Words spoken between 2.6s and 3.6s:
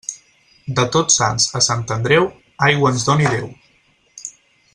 aigua ens doni Déu.